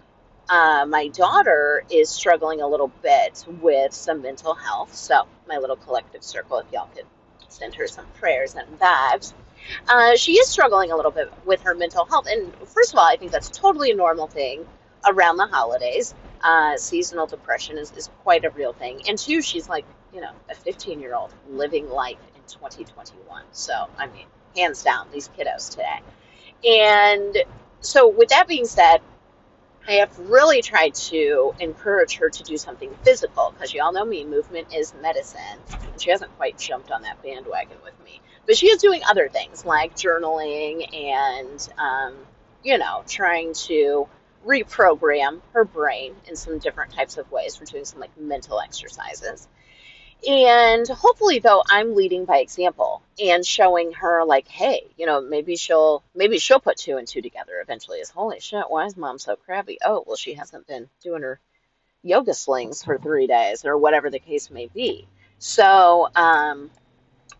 Uh, 0.48 0.86
my 0.88 1.08
daughter 1.08 1.84
is 1.90 2.08
struggling 2.10 2.60
a 2.60 2.66
little 2.66 2.90
bit 3.02 3.44
with 3.60 3.92
some 3.92 4.22
mental 4.22 4.54
health. 4.54 4.94
So, 4.94 5.26
my 5.48 5.58
little 5.58 5.76
collective 5.76 6.24
circle, 6.24 6.58
if 6.58 6.66
y'all 6.72 6.88
could 6.94 7.06
send 7.48 7.74
her 7.76 7.86
some 7.86 8.06
prayers 8.18 8.54
and 8.54 8.78
vibes. 8.78 9.32
Uh, 9.88 10.16
she 10.16 10.32
is 10.32 10.48
struggling 10.48 10.90
a 10.92 10.96
little 10.96 11.10
bit 11.10 11.32
with 11.44 11.62
her 11.62 11.74
mental 11.74 12.04
health. 12.04 12.26
And 12.28 12.52
first 12.68 12.92
of 12.92 12.98
all, 12.98 13.06
I 13.06 13.16
think 13.16 13.32
that's 13.32 13.50
totally 13.50 13.90
a 13.90 13.94
normal 13.94 14.26
thing 14.26 14.66
around 15.06 15.36
the 15.36 15.46
holidays. 15.46 16.14
Uh, 16.42 16.76
seasonal 16.76 17.26
depression 17.26 17.78
is, 17.78 17.92
is 17.92 18.10
quite 18.22 18.44
a 18.44 18.50
real 18.50 18.72
thing. 18.72 19.02
And 19.08 19.18
two, 19.18 19.42
she's 19.42 19.68
like, 19.68 19.84
you 20.12 20.20
know, 20.20 20.32
a 20.50 20.54
15 20.54 21.00
year 21.00 21.14
old 21.14 21.32
living 21.48 21.88
life 21.88 22.18
in 22.34 22.42
2021. 22.48 23.44
So, 23.52 23.72
I 23.96 24.06
mean, 24.08 24.26
hands 24.56 24.82
down, 24.82 25.08
these 25.12 25.28
kiddos 25.28 25.70
today. 25.70 26.00
And 26.64 27.36
so, 27.80 28.08
with 28.08 28.28
that 28.28 28.46
being 28.46 28.66
said, 28.66 29.00
I 29.86 29.94
have 29.94 30.16
really 30.18 30.62
tried 30.62 30.94
to 30.94 31.54
encourage 31.58 32.16
her 32.18 32.30
to 32.30 32.42
do 32.44 32.56
something 32.56 32.94
physical 33.02 33.52
because 33.52 33.74
you 33.74 33.82
all 33.82 33.92
know 33.92 34.04
me, 34.04 34.24
movement 34.24 34.72
is 34.72 34.94
medicine. 35.02 35.40
And 35.70 36.00
she 36.00 36.10
hasn't 36.10 36.36
quite 36.36 36.56
jumped 36.56 36.92
on 36.92 37.02
that 37.02 37.20
bandwagon 37.22 37.78
with 37.82 37.94
me. 38.04 38.20
But 38.46 38.56
she 38.56 38.68
is 38.68 38.80
doing 38.80 39.02
other 39.08 39.28
things 39.28 39.64
like 39.64 39.94
journaling 39.94 40.92
and, 40.94 41.68
um, 41.78 42.14
you 42.62 42.78
know, 42.78 43.04
trying 43.06 43.54
to 43.54 44.08
reprogram 44.44 45.40
her 45.52 45.64
brain 45.64 46.14
in 46.26 46.36
some 46.36 46.58
different 46.58 46.92
types 46.92 47.16
of 47.16 47.30
ways. 47.30 47.58
We're 47.58 47.66
doing 47.66 47.84
some 47.84 48.00
like 48.00 48.16
mental 48.18 48.60
exercises. 48.60 49.48
And 50.26 50.86
hopefully 50.86 51.40
though 51.40 51.62
I'm 51.68 51.96
leading 51.96 52.24
by 52.24 52.38
example 52.38 53.02
and 53.20 53.44
showing 53.44 53.92
her 53.92 54.24
like, 54.24 54.46
hey, 54.46 54.86
you 54.96 55.06
know, 55.06 55.20
maybe 55.20 55.56
she'll 55.56 56.04
maybe 56.14 56.38
she'll 56.38 56.60
put 56.60 56.76
two 56.76 56.96
and 56.96 57.08
two 57.08 57.22
together 57.22 57.54
eventually 57.60 57.98
is 57.98 58.10
holy 58.10 58.38
shit, 58.38 58.64
why 58.68 58.86
is 58.86 58.96
mom 58.96 59.18
so 59.18 59.34
crabby? 59.34 59.78
Oh, 59.84 60.04
well 60.06 60.16
she 60.16 60.34
hasn't 60.34 60.68
been 60.68 60.88
doing 61.02 61.22
her 61.22 61.40
yoga 62.02 62.34
slings 62.34 62.84
for 62.84 62.98
three 62.98 63.26
days 63.26 63.64
or 63.64 63.76
whatever 63.76 64.10
the 64.10 64.20
case 64.20 64.50
may 64.50 64.66
be. 64.66 65.08
So 65.38 66.08
um, 66.14 66.70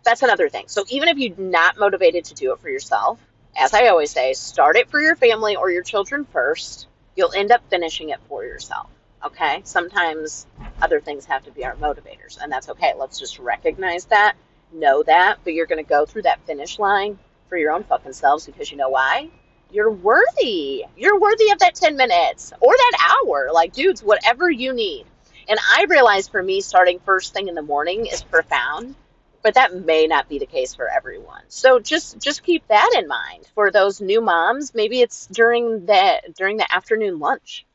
that's 0.05 0.23
another 0.23 0.49
thing. 0.49 0.65
So 0.69 0.85
even 0.91 1.09
if 1.09 1.19
you're 1.19 1.37
not 1.37 1.79
motivated 1.79 2.25
to 2.27 2.35
do 2.35 2.53
it 2.53 2.61
for 2.61 2.69
yourself, 2.69 3.19
as 3.57 3.75
I 3.75 3.89
always 3.89 4.11
say, 4.11 4.33
start 4.33 4.77
it 4.77 4.91
for 4.91 5.01
your 5.01 5.17
family 5.17 5.57
or 5.57 5.71
your 5.71 5.83
children 5.83 6.25
first. 6.25 6.87
You'll 7.17 7.35
end 7.35 7.53
up 7.53 7.63
finishing 7.69 8.11
it 8.11 8.21
for 8.29 8.45
yourself. 8.45 8.89
Okay? 9.25 9.61
Sometimes 9.65 10.47
other 10.81 11.01
things 11.01 11.27
have 11.27 11.45
to 11.45 11.51
be 11.51 11.65
our 11.65 11.75
motivators, 11.77 12.39
and 12.41 12.51
that's 12.51 12.71
okay. 12.71 12.95
Let's 12.97 13.19
just 13.19 13.39
recognize 13.39 14.07
that, 14.07 14.35
know 14.73 15.03
that, 15.03 15.39
but 15.45 15.53
you're 15.53 15.67
going 15.67 15.85
to 15.85 15.89
go 15.89 16.07
through 16.07 16.23
that 16.23 16.45
finish 16.47 16.79
line 16.79 17.19
for 17.49 17.57
your 17.57 17.73
own 17.73 17.85
fucking 17.85 18.15
selves 18.15 18.47
because 18.47 18.71
you 18.71 18.79
know 18.79 18.89
why? 18.89 19.29
You're 19.71 19.91
worthy. 19.91 20.85
You're 20.97 21.21
worthy 21.21 21.51
of 21.51 21.59
that 21.61 21.75
10 21.75 21.97
minutes 21.97 22.53
or 22.61 22.73
that 22.75 23.17
hour. 23.25 23.51
Like, 23.53 23.73
dudes, 23.73 24.03
whatever 24.03 24.51
you 24.51 24.73
need. 24.73 25.07
And 25.49 25.59
I 25.61 25.87
realize 25.89 26.29
for 26.29 26.43
me, 26.43 26.61
starting 26.61 27.01
first 27.01 27.35
thing 27.35 27.49
in 27.49 27.55
the 27.55 27.63
morning 27.63 28.07
is 28.07 28.23
profound 28.23 28.95
but 29.43 29.55
that 29.55 29.75
may 29.85 30.07
not 30.07 30.29
be 30.29 30.39
the 30.39 30.47
case 30.47 30.75
for 30.75 30.89
everyone. 30.89 31.43
So 31.49 31.79
just 31.79 32.19
just 32.19 32.43
keep 32.43 32.67
that 32.69 32.95
in 32.97 33.09
mind 33.09 33.47
for 33.55 33.71
those 33.71 34.01
new 34.01 34.21
moms. 34.21 34.75
Maybe 34.75 35.01
it's 35.01 35.27
during 35.27 35.87
the 35.87 36.23
during 36.37 36.57
the 36.57 36.73
afternoon 36.73 37.19
lunch. 37.19 37.67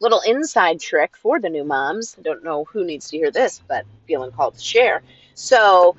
Little 0.00 0.20
inside 0.20 0.80
trick 0.80 1.16
for 1.16 1.40
the 1.40 1.48
new 1.48 1.64
moms. 1.64 2.16
I 2.18 2.22
don't 2.22 2.44
know 2.44 2.64
who 2.64 2.84
needs 2.84 3.10
to 3.10 3.16
hear 3.16 3.30
this, 3.30 3.62
but 3.66 3.84
feeling 4.06 4.30
called 4.30 4.54
to 4.54 4.60
share. 4.60 5.02
So 5.34 5.96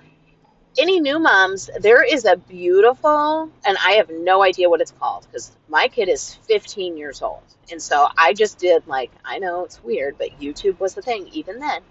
any 0.78 1.02
new 1.02 1.20
moms, 1.20 1.70
there 1.80 2.04
is 2.04 2.24
a 2.24 2.38
beautiful, 2.38 3.50
and 3.66 3.78
I 3.86 3.94
have 3.94 4.10
no 4.10 4.42
idea 4.42 4.70
what 4.70 4.80
it's 4.80 4.92
called 4.92 5.28
because 5.30 5.52
my 5.68 5.90
kid 5.90 6.08
is 6.08 6.36
15 6.48 6.96
years 6.96 7.22
old. 7.22 7.42
And 7.72 7.82
so 7.82 8.08
I 8.18 8.34
just 8.34 8.58
did 8.58 8.88
like, 8.88 9.12
I 9.26 9.40
know 9.40 9.66
it's 9.66 9.84
weird, 9.84 10.18
but 10.18 10.40
YouTube 10.40 10.80
was 10.80 10.94
the 10.94 11.02
thing 11.02 11.28
even 11.34 11.60
then 11.60 11.82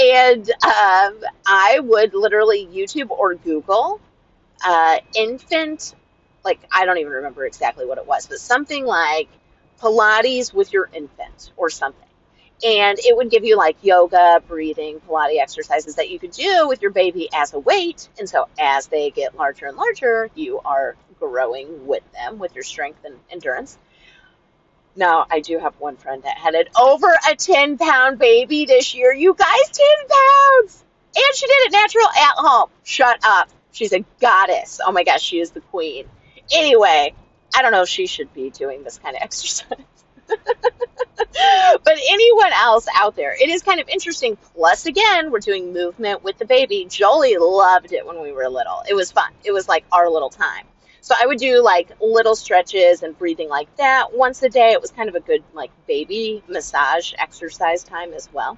and 0.00 0.48
um, 0.50 1.20
I 1.46 1.80
would 1.82 2.14
literally 2.14 2.66
YouTube 2.66 3.10
or 3.10 3.34
Google 3.34 4.00
uh, 4.64 4.98
infant, 5.16 5.94
like 6.44 6.60
I 6.72 6.84
don't 6.84 6.98
even 6.98 7.12
remember 7.12 7.46
exactly 7.46 7.86
what 7.86 7.98
it 7.98 8.06
was, 8.06 8.26
but 8.26 8.38
something 8.38 8.84
like 8.84 9.28
Pilates 9.80 10.52
with 10.52 10.72
your 10.72 10.88
infant 10.92 11.52
or 11.56 11.70
something. 11.70 12.00
And 12.64 12.98
it 13.00 13.16
would 13.16 13.30
give 13.30 13.44
you 13.44 13.56
like 13.56 13.76
yoga, 13.82 14.42
breathing, 14.46 15.00
Pilates 15.00 15.40
exercises 15.40 15.96
that 15.96 16.10
you 16.10 16.18
could 16.18 16.30
do 16.30 16.66
with 16.68 16.82
your 16.82 16.92
baby 16.92 17.28
as 17.34 17.52
a 17.52 17.58
weight. 17.58 18.08
And 18.18 18.28
so 18.28 18.48
as 18.58 18.86
they 18.86 19.10
get 19.10 19.36
larger 19.36 19.66
and 19.66 19.76
larger, 19.76 20.30
you 20.34 20.60
are 20.64 20.96
growing 21.18 21.86
with 21.86 22.04
them 22.12 22.38
with 22.38 22.54
your 22.54 22.64
strength 22.64 23.04
and 23.04 23.16
endurance. 23.30 23.78
Now, 24.96 25.26
I 25.30 25.40
do 25.40 25.58
have 25.58 25.74
one 25.80 25.96
friend 25.96 26.22
that 26.22 26.36
had 26.36 26.54
an 26.54 26.66
over 26.80 27.08
a 27.30 27.34
10 27.34 27.78
pound 27.78 28.18
baby 28.18 28.64
this 28.64 28.94
year. 28.94 29.12
You 29.12 29.34
guys, 29.34 29.70
10 29.72 29.86
pounds! 30.08 30.84
And 31.16 31.34
she 31.34 31.46
did 31.46 31.56
it 31.66 31.72
natural 31.72 32.06
at 32.08 32.34
home. 32.36 32.70
Shut 32.82 33.18
up. 33.24 33.48
She's 33.72 33.92
a 33.92 34.04
goddess. 34.20 34.80
Oh 34.84 34.92
my 34.92 35.04
gosh, 35.04 35.22
she 35.22 35.40
is 35.40 35.50
the 35.50 35.60
queen. 35.60 36.06
Anyway, 36.52 37.12
I 37.54 37.62
don't 37.62 37.72
know 37.72 37.82
if 37.82 37.88
she 37.88 38.06
should 38.06 38.32
be 38.34 38.50
doing 38.50 38.84
this 38.84 38.98
kind 38.98 39.16
of 39.16 39.22
exercise. 39.22 39.78
but 40.26 41.98
anyone 42.08 42.52
else 42.52 42.86
out 42.94 43.16
there, 43.16 43.34
it 43.34 43.48
is 43.48 43.62
kind 43.62 43.80
of 43.80 43.88
interesting. 43.88 44.36
Plus, 44.54 44.86
again, 44.86 45.30
we're 45.30 45.40
doing 45.40 45.72
movement 45.72 46.22
with 46.22 46.38
the 46.38 46.44
baby. 46.44 46.86
Jolie 46.88 47.36
loved 47.36 47.92
it 47.92 48.06
when 48.06 48.22
we 48.22 48.32
were 48.32 48.48
little. 48.48 48.82
It 48.88 48.94
was 48.94 49.10
fun. 49.10 49.32
It 49.44 49.52
was 49.52 49.68
like 49.68 49.84
our 49.92 50.08
little 50.08 50.30
time. 50.30 50.66
So 51.04 51.14
I 51.20 51.26
would 51.26 51.36
do 51.36 51.62
like 51.62 51.90
little 52.00 52.34
stretches 52.34 53.02
and 53.02 53.16
breathing 53.18 53.50
like 53.50 53.76
that 53.76 54.16
once 54.16 54.42
a 54.42 54.48
day. 54.48 54.72
It 54.72 54.80
was 54.80 54.90
kind 54.90 55.10
of 55.10 55.14
a 55.14 55.20
good 55.20 55.44
like 55.52 55.70
baby 55.86 56.42
massage 56.48 57.12
exercise 57.18 57.84
time 57.84 58.14
as 58.14 58.32
well. 58.32 58.56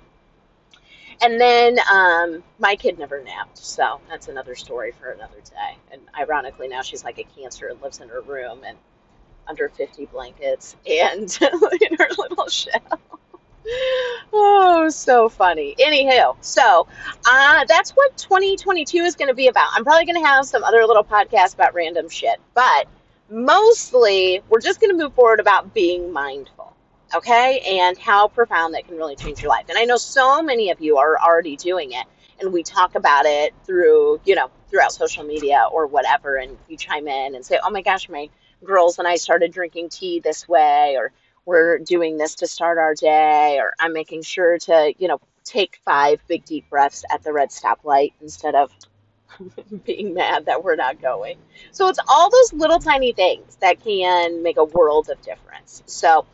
And 1.20 1.40
then 1.40 1.76
um, 1.92 2.44
my 2.60 2.76
kid 2.76 3.00
never 3.00 3.20
napped, 3.20 3.58
so 3.58 4.00
that's 4.08 4.28
another 4.28 4.54
story 4.54 4.92
for 4.92 5.10
another 5.10 5.40
day. 5.44 5.76
And 5.90 6.00
ironically, 6.16 6.68
now 6.68 6.82
she's 6.82 7.02
like 7.02 7.18
a 7.18 7.24
cancer 7.24 7.66
and 7.66 7.82
lives 7.82 8.00
in 8.00 8.10
her 8.10 8.20
room 8.20 8.60
and 8.64 8.78
under 9.48 9.68
50 9.68 10.06
blankets 10.06 10.76
and 10.88 11.22
in 11.42 11.96
her 11.98 12.08
little 12.16 12.46
shell 12.46 13.00
oh, 14.32 14.88
so 14.88 15.28
funny. 15.28 15.74
Anywho, 15.78 16.36
so 16.40 16.86
uh, 17.28 17.64
that's 17.66 17.90
what 17.92 18.16
2022 18.16 18.98
is 18.98 19.16
going 19.16 19.28
to 19.28 19.34
be 19.34 19.48
about. 19.48 19.68
I'm 19.72 19.84
probably 19.84 20.04
going 20.04 20.22
to 20.22 20.28
have 20.28 20.46
some 20.46 20.64
other 20.64 20.84
little 20.84 21.04
podcasts 21.04 21.54
about 21.54 21.74
random 21.74 22.08
shit, 22.08 22.40
but 22.54 22.86
mostly 23.28 24.42
we're 24.48 24.60
just 24.60 24.80
going 24.80 24.96
to 24.96 25.02
move 25.02 25.14
forward 25.14 25.40
about 25.40 25.74
being 25.74 26.12
mindful, 26.12 26.74
okay? 27.14 27.60
And 27.80 27.98
how 27.98 28.28
profound 28.28 28.74
that 28.74 28.86
can 28.86 28.96
really 28.96 29.16
change 29.16 29.42
your 29.42 29.50
life. 29.50 29.66
And 29.68 29.78
I 29.78 29.84
know 29.84 29.96
so 29.96 30.42
many 30.42 30.70
of 30.70 30.80
you 30.80 30.98
are 30.98 31.18
already 31.18 31.56
doing 31.56 31.92
it, 31.92 32.06
and 32.40 32.52
we 32.52 32.62
talk 32.62 32.94
about 32.94 33.26
it 33.26 33.54
through, 33.64 34.20
you 34.24 34.34
know, 34.34 34.50
throughout 34.70 34.92
social 34.92 35.24
media 35.24 35.66
or 35.72 35.86
whatever, 35.86 36.36
and 36.36 36.56
you 36.68 36.76
chime 36.76 37.08
in 37.08 37.34
and 37.34 37.44
say, 37.44 37.58
oh 37.62 37.70
my 37.70 37.82
gosh, 37.82 38.08
my 38.08 38.28
girls 38.64 38.98
and 38.98 39.06
I 39.08 39.16
started 39.16 39.52
drinking 39.52 39.88
tea 39.88 40.20
this 40.20 40.48
way, 40.48 40.96
or 40.96 41.12
we're 41.46 41.78
doing 41.78 42.18
this 42.18 42.34
to 42.36 42.46
start 42.46 42.76
our 42.76 42.94
day, 42.94 43.58
or 43.58 43.72
I'm 43.78 43.92
making 43.92 44.22
sure 44.22 44.58
to, 44.58 44.92
you 44.98 45.08
know, 45.08 45.20
take 45.44 45.80
five 45.84 46.20
big 46.26 46.44
deep 46.44 46.68
breaths 46.68 47.04
at 47.10 47.22
the 47.22 47.32
red 47.32 47.50
stoplight 47.50 48.12
instead 48.20 48.54
of 48.54 48.70
being 49.84 50.12
mad 50.12 50.46
that 50.46 50.62
we're 50.62 50.76
not 50.76 51.00
going. 51.00 51.38
So 51.70 51.88
it's 51.88 52.00
all 52.08 52.30
those 52.30 52.52
little 52.52 52.80
tiny 52.80 53.12
things 53.12 53.56
that 53.60 53.82
can 53.82 54.42
make 54.42 54.56
a 54.56 54.64
world 54.64 55.08
of 55.08 55.22
difference. 55.22 55.82
So 55.86 56.26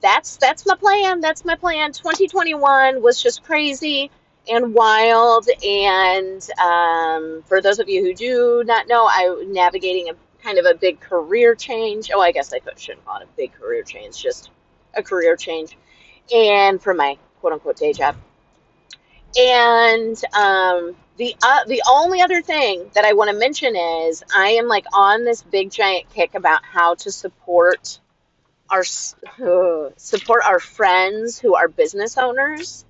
that's 0.00 0.36
that's 0.36 0.66
my 0.66 0.76
plan. 0.76 1.20
That's 1.20 1.44
my 1.44 1.56
plan. 1.56 1.92
2021 1.92 3.02
was 3.02 3.22
just 3.22 3.42
crazy 3.42 4.10
and 4.50 4.74
wild. 4.74 5.48
And 5.64 6.46
um, 6.60 7.42
for 7.46 7.60
those 7.62 7.78
of 7.78 7.88
you 7.88 8.02
who 8.04 8.14
do 8.14 8.62
not 8.66 8.86
know, 8.86 9.08
I'm 9.10 9.52
navigating 9.52 10.10
a 10.10 10.14
kind 10.42 10.58
of 10.58 10.66
a 10.66 10.74
big 10.74 11.00
career 11.00 11.54
change. 11.54 12.10
Oh, 12.14 12.20
I 12.20 12.32
guess 12.32 12.52
I 12.52 12.60
shouldn't 12.76 13.04
call 13.06 13.18
it 13.18 13.24
a 13.24 13.36
big 13.36 13.52
career 13.54 13.82
change. 13.82 14.22
Just 14.22 14.50
a 14.94 15.02
career 15.02 15.36
change 15.36 15.76
and 16.34 16.80
for 16.80 16.94
my 16.94 17.18
quote 17.40 17.52
unquote 17.52 17.76
day 17.76 17.92
job. 17.92 18.16
And 19.38 20.16
um, 20.34 20.96
the 21.16 21.36
uh, 21.42 21.64
the 21.66 21.82
only 21.88 22.22
other 22.22 22.42
thing 22.42 22.90
that 22.94 23.04
I 23.04 23.12
want 23.12 23.30
to 23.30 23.36
mention 23.36 23.76
is 23.76 24.22
I 24.34 24.50
am 24.50 24.66
like 24.66 24.86
on 24.92 25.24
this 25.24 25.42
big 25.42 25.70
giant 25.70 26.10
kick 26.10 26.34
about 26.34 26.64
how 26.64 26.94
to 26.96 27.12
support 27.12 28.00
our 28.70 28.84
uh, 29.42 29.90
support 29.96 30.42
our 30.44 30.60
friends 30.60 31.38
who 31.38 31.54
are 31.54 31.68
business 31.68 32.16
owners, 32.16 32.84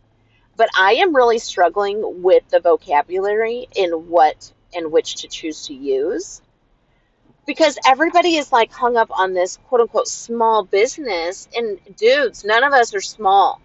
but 0.56 0.68
I 0.78 0.94
am 0.94 1.14
really 1.14 1.38
struggling 1.38 2.22
with 2.22 2.48
the 2.48 2.60
vocabulary 2.60 3.68
in 3.74 3.90
what 4.08 4.52
in 4.72 4.90
which 4.90 5.22
to 5.22 5.28
choose 5.28 5.66
to 5.66 5.74
use 5.74 6.40
because 7.48 7.78
everybody 7.86 8.36
is 8.36 8.52
like 8.52 8.70
hung 8.70 8.98
up 8.98 9.10
on 9.10 9.32
this 9.32 9.56
quote 9.68 9.80
unquote 9.80 10.06
small 10.06 10.64
business. 10.64 11.48
And 11.56 11.78
dudes, 11.96 12.44
none 12.44 12.62
of 12.62 12.74
us 12.74 12.94
are 12.94 13.00
small. 13.00 13.62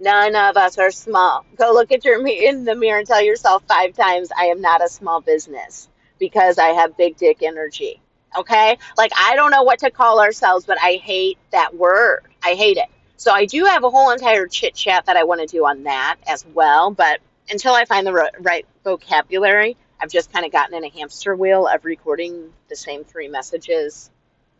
None 0.00 0.34
of 0.34 0.56
us 0.56 0.78
are 0.78 0.90
small. 0.90 1.44
Go 1.56 1.72
look 1.74 1.92
at 1.92 2.06
your 2.06 2.26
in 2.26 2.64
the 2.64 2.74
mirror 2.74 3.00
and 3.00 3.06
tell 3.06 3.22
yourself 3.22 3.62
five 3.68 3.94
times, 3.94 4.30
I 4.36 4.46
am 4.46 4.62
not 4.62 4.82
a 4.82 4.88
small 4.88 5.20
business 5.20 5.90
because 6.18 6.56
I 6.56 6.68
have 6.68 6.96
big 6.96 7.18
dick 7.18 7.42
energy. 7.42 8.00
Okay? 8.36 8.78
Like, 8.96 9.12
I 9.14 9.36
don't 9.36 9.50
know 9.50 9.62
what 9.62 9.80
to 9.80 9.90
call 9.90 10.20
ourselves, 10.20 10.64
but 10.64 10.78
I 10.80 10.94
hate 10.94 11.36
that 11.50 11.76
word. 11.76 12.22
I 12.42 12.54
hate 12.54 12.78
it. 12.78 12.88
So 13.18 13.30
I 13.30 13.44
do 13.44 13.64
have 13.66 13.84
a 13.84 13.90
whole 13.90 14.10
entire 14.10 14.46
chit 14.46 14.74
chat 14.74 15.04
that 15.04 15.18
I 15.18 15.24
want 15.24 15.42
to 15.42 15.46
do 15.46 15.66
on 15.66 15.82
that 15.82 16.16
as 16.26 16.46
well. 16.54 16.92
But 16.92 17.20
until 17.50 17.74
I 17.74 17.84
find 17.84 18.06
the 18.06 18.30
right 18.40 18.64
vocabulary, 18.84 19.76
I've 20.00 20.10
just 20.10 20.32
kind 20.32 20.46
of 20.46 20.52
gotten 20.52 20.76
in 20.76 20.84
a 20.84 20.90
hamster 20.90 21.34
wheel 21.34 21.66
of 21.66 21.84
recording 21.84 22.52
the 22.68 22.76
same 22.76 23.04
three 23.04 23.28
messages 23.28 24.10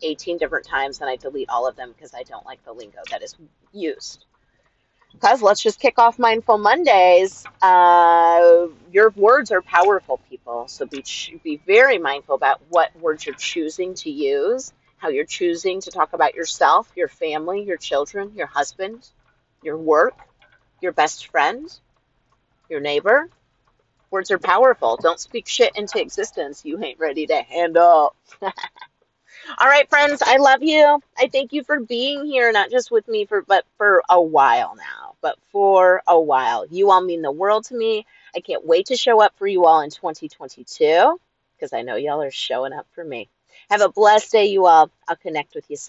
18 0.01 0.37
different 0.37 0.65
times 0.65 1.01
and 1.01 1.09
I 1.09 1.15
delete 1.15 1.49
all 1.49 1.67
of 1.67 1.75
them 1.75 1.91
because 1.91 2.13
I 2.13 2.23
don't 2.23 2.45
like 2.45 2.63
the 2.65 2.73
lingo 2.73 2.99
that 3.11 3.21
is 3.21 3.35
used. 3.73 4.25
Because 5.13 5.41
let's 5.41 5.61
just 5.61 5.79
kick 5.79 5.97
off 5.97 6.19
Mindful 6.19 6.57
Mondays. 6.59 7.43
Uh, 7.61 8.67
your 8.91 9.09
words 9.15 9.51
are 9.51 9.61
powerful, 9.61 10.19
people. 10.29 10.67
So 10.67 10.85
be, 10.85 11.03
be 11.43 11.57
very 11.65 11.97
mindful 11.97 12.35
about 12.35 12.61
what 12.69 12.95
words 12.99 13.25
you're 13.25 13.35
choosing 13.35 13.95
to 13.95 14.11
use 14.11 14.71
how 14.99 15.07
you're 15.07 15.25
choosing 15.25 15.79
to 15.81 15.91
talk 15.91 16.13
about 16.13 16.35
yourself, 16.35 16.91
your 16.95 17.07
family, 17.07 17.63
your 17.63 17.77
children, 17.77 18.33
your 18.35 18.47
husband, 18.47 19.09
your 19.63 19.77
work, 19.77 20.17
your 20.81 20.91
best 20.91 21.27
friend, 21.27 21.79
your 22.69 22.81
neighbor. 22.81 23.29
Words 24.11 24.31
are 24.31 24.39
powerful. 24.39 24.97
Don't 24.97 25.19
speak 25.19 25.47
shit 25.47 25.75
into 25.75 26.01
existence. 26.01 26.65
You 26.65 26.81
ain't 26.83 26.99
ready 26.99 27.27
to 27.27 27.41
hand 27.41 27.77
up. 27.77 28.15
All 29.57 29.67
right, 29.67 29.89
friends, 29.89 30.21
I 30.25 30.37
love 30.37 30.63
you. 30.63 31.01
I 31.17 31.27
thank 31.27 31.53
you 31.53 31.63
for 31.63 31.79
being 31.79 32.25
here, 32.25 32.51
not 32.51 32.71
just 32.71 32.91
with 32.91 33.07
me 33.07 33.25
for 33.25 33.41
but 33.41 33.65
for 33.77 34.03
a 34.09 34.21
while 34.21 34.75
now, 34.75 35.15
but 35.21 35.37
for 35.51 36.01
a 36.07 36.19
while. 36.19 36.65
You 36.69 36.91
all 36.91 37.01
mean 37.01 37.21
the 37.21 37.31
world 37.31 37.65
to 37.65 37.75
me. 37.75 38.05
I 38.35 38.41
can't 38.41 38.65
wait 38.65 38.87
to 38.87 38.95
show 38.97 39.21
up 39.21 39.33
for 39.37 39.47
you 39.47 39.65
all 39.65 39.81
in 39.81 39.89
2022 39.89 41.19
because 41.55 41.73
I 41.73 41.81
know 41.83 41.95
y'all 41.95 42.21
are 42.21 42.31
showing 42.31 42.73
up 42.73 42.87
for 42.93 43.03
me. 43.03 43.29
Have 43.69 43.81
a 43.81 43.89
blessed 43.89 44.31
day, 44.31 44.47
you 44.47 44.65
all. 44.65 44.91
I'll 45.07 45.15
connect 45.15 45.55
with 45.55 45.65
you 45.69 45.77
soon. 45.77 45.87